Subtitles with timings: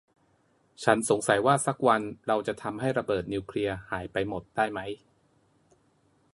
[0.83, 4.91] ฉันสงสัยว่าสักวันเราจะทำให้ระเบิดนิวเคลียร์หายไปหมดได้มั้ย